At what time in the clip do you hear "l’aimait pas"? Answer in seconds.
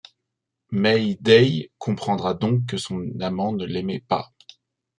3.65-4.33